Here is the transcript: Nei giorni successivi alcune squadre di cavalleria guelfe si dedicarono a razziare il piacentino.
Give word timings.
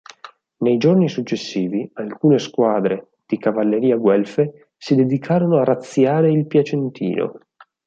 Nei 0.63 0.77
giorni 0.77 1.07
successivi 1.09 1.87
alcune 1.93 2.39
squadre 2.39 3.09
di 3.23 3.37
cavalleria 3.37 3.97
guelfe 3.97 4.71
si 4.75 4.95
dedicarono 4.95 5.57
a 5.59 5.63
razziare 5.63 6.31
il 6.31 6.47
piacentino. 6.47 7.37